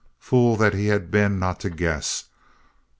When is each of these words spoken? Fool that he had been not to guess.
Fool 0.17 0.55
that 0.55 0.73
he 0.73 0.87
had 0.87 1.11
been 1.11 1.37
not 1.37 1.59
to 1.59 1.69
guess. 1.69 2.25